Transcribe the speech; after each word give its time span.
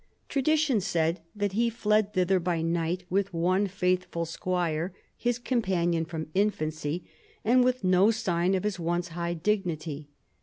Tradition 0.29 0.81
said 0.81 1.19
that 1.35 1.51
he 1.51 1.69
fled 1.69 2.11
thither 2.15 2.39
by 2.39 2.63
night, 2.63 3.03
with 3.11 3.31
one 3.35 3.67
faithful 3.67 4.25
squire, 4.25 4.95
his^ 5.23 5.43
companion 5.43 6.05
from 6.05 6.31
infancy, 6.33 7.05
and 7.45 7.63
with 7.63 7.83
no 7.83 8.09
sign 8.09 8.55
of 8.55 8.63
his 8.63 8.79
once 8.79 9.09
high 9.09 9.35
dignity. 9.35 10.07